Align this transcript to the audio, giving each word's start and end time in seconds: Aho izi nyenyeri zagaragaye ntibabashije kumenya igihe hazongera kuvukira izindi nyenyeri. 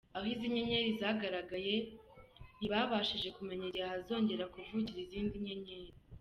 Aho 0.15 0.25
izi 0.33 0.47
nyenyeri 0.55 0.97
zagaragaye 0.99 1.75
ntibabashije 2.57 3.27
kumenya 3.37 3.63
igihe 3.69 3.85
hazongera 3.91 4.49
kuvukira 4.53 4.99
izindi 5.05 5.35
nyenyeri. 5.45 5.91